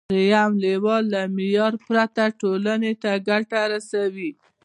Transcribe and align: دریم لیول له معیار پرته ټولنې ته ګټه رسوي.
دریم 0.11 0.51
لیول 0.65 1.03
له 1.13 1.21
معیار 1.35 1.73
پرته 1.87 2.23
ټولنې 2.39 2.93
ته 3.03 3.11
ګټه 3.29 3.61
رسوي. 3.71 4.31